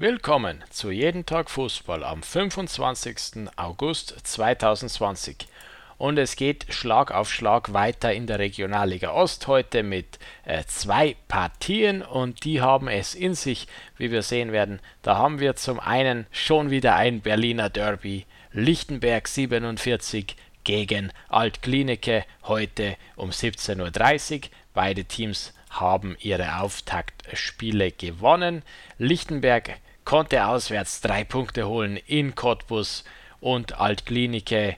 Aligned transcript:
Willkommen 0.00 0.62
zu 0.70 0.92
Jeden 0.92 1.26
Tag 1.26 1.50
Fußball 1.50 2.04
am 2.04 2.22
25. 2.22 3.48
August 3.56 4.14
2020. 4.22 5.48
Und 5.96 6.20
es 6.20 6.36
geht 6.36 6.66
Schlag 6.72 7.10
auf 7.10 7.32
Schlag 7.32 7.72
weiter 7.72 8.12
in 8.12 8.28
der 8.28 8.38
Regionalliga 8.38 9.10
Ost 9.10 9.48
heute 9.48 9.82
mit 9.82 10.20
äh, 10.44 10.62
zwei 10.68 11.16
Partien 11.26 12.02
und 12.02 12.44
die 12.44 12.60
haben 12.60 12.86
es 12.86 13.16
in 13.16 13.34
sich, 13.34 13.66
wie 13.96 14.12
wir 14.12 14.22
sehen 14.22 14.52
werden. 14.52 14.78
Da 15.02 15.16
haben 15.16 15.40
wir 15.40 15.56
zum 15.56 15.80
einen 15.80 16.28
schon 16.30 16.70
wieder 16.70 16.94
ein 16.94 17.20
Berliner 17.20 17.68
Derby, 17.68 18.24
Lichtenberg 18.52 19.26
47 19.26 20.36
gegen 20.68 21.14
Altklinike 21.30 22.26
heute 22.42 22.98
um 23.16 23.30
17.30 23.30 24.34
Uhr. 24.34 24.40
Beide 24.74 25.06
Teams 25.06 25.54
haben 25.70 26.14
ihre 26.20 26.60
Auftaktspiele 26.60 27.90
gewonnen. 27.90 28.62
Lichtenberg 28.98 29.78
konnte 30.04 30.46
auswärts 30.46 31.00
drei 31.00 31.24
Punkte 31.24 31.66
holen 31.66 31.96
in 31.96 32.34
Cottbus 32.34 33.04
und 33.40 33.80
Altklinike 33.80 34.76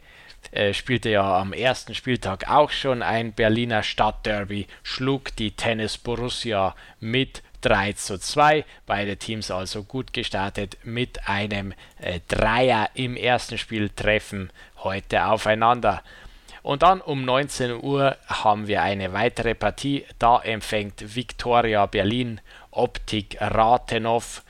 äh, 0.53 0.75
spielte 0.75 1.11
ja 1.11 1.39
am 1.41 1.53
ersten 1.53 1.97
Spieltag 1.97 2.49
auch 2.49 2.71
schon 2.71 3.03
ein 3.03 3.33
Berliner 3.33 3.83
Stadtderby, 3.83 4.69
schlug 4.85 5.35
die 5.35 5.51
Tennis 5.51 5.99
Borussia 5.99 6.77
mit 7.01 7.43
3 7.61 7.93
zu 7.95 8.19
2. 8.19 8.65
Beide 8.87 9.17
Teams 9.17 9.51
also 9.51 9.83
gut 9.83 10.13
gestartet 10.13 10.79
mit 10.85 11.29
einem 11.29 11.73
äh, 11.99 12.21
Dreier 12.29 12.91
im 12.95 13.17
ersten 13.17 13.59
Spiel 13.59 13.91
treffen 13.91 14.51
heute 14.79 15.27
aufeinander. 15.27 16.03
Und 16.63 16.83
dann 16.83 17.01
um 17.01 17.25
19 17.25 17.83
Uhr 17.83 18.17
haben 18.27 18.67
wir 18.67 18.83
eine 18.83 19.13
weitere 19.13 19.55
Partie. 19.55 20.05
Da 20.19 20.41
empfängt 20.41 21.17
Viktoria 21.17 21.87
Berlin 21.87 22.41
Optik 22.71 23.37
Rathenow 23.41 24.43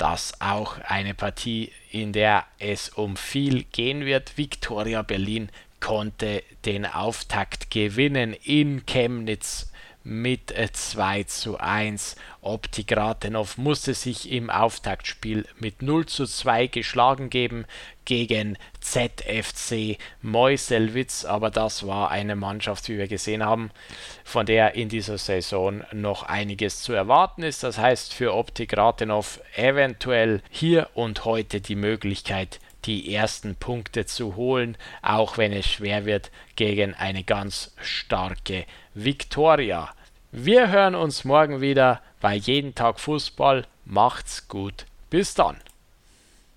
das 0.00 0.40
auch 0.40 0.78
eine 0.78 1.12
Partie, 1.12 1.72
in 1.90 2.14
der 2.14 2.46
es 2.58 2.88
um 2.88 3.16
viel 3.16 3.64
gehen 3.64 4.06
wird. 4.06 4.38
Viktoria 4.38 5.02
Berlin 5.02 5.50
konnte 5.78 6.42
den 6.64 6.86
Auftakt 6.86 7.70
gewinnen 7.70 8.32
in 8.32 8.86
Chemnitz 8.86 9.69
mit 10.02 10.54
2 10.72 11.24
zu 11.24 11.58
1. 11.58 12.16
Optik 12.40 12.96
Rathenow 12.96 13.58
musste 13.58 13.94
sich 13.94 14.32
im 14.32 14.48
Auftaktspiel 14.48 15.46
mit 15.58 15.82
0 15.82 16.06
zu 16.06 16.26
2 16.26 16.68
geschlagen 16.68 17.28
geben 17.28 17.66
gegen 18.06 18.56
ZFC 18.80 19.98
Meuselwitz, 20.22 21.24
aber 21.24 21.50
das 21.50 21.86
war 21.86 22.10
eine 22.10 22.34
Mannschaft, 22.34 22.88
wie 22.88 22.98
wir 22.98 23.08
gesehen 23.08 23.44
haben, 23.44 23.70
von 24.24 24.46
der 24.46 24.74
in 24.74 24.88
dieser 24.88 25.18
Saison 25.18 25.84
noch 25.92 26.22
einiges 26.22 26.82
zu 26.82 26.92
erwarten 26.92 27.42
ist. 27.42 27.62
Das 27.62 27.78
heißt 27.78 28.14
für 28.14 28.34
Optik 28.34 28.76
Rathenow 28.76 29.40
eventuell 29.54 30.42
hier 30.50 30.88
und 30.94 31.24
heute 31.24 31.60
die 31.60 31.76
Möglichkeit, 31.76 32.58
die 32.84 33.14
ersten 33.14 33.54
Punkte 33.54 34.06
zu 34.06 34.36
holen, 34.36 34.76
auch 35.02 35.38
wenn 35.38 35.52
es 35.52 35.66
schwer 35.66 36.04
wird 36.04 36.30
gegen 36.56 36.94
eine 36.94 37.24
ganz 37.24 37.74
starke 37.80 38.64
Viktoria. 38.94 39.90
Wir 40.32 40.70
hören 40.70 40.94
uns 40.94 41.24
morgen 41.24 41.60
wieder 41.60 42.00
bei 42.20 42.34
Jeden 42.34 42.74
Tag 42.74 43.00
Fußball. 43.00 43.66
Macht's 43.84 44.48
gut. 44.48 44.86
Bis 45.10 45.34
dann. 45.34 45.56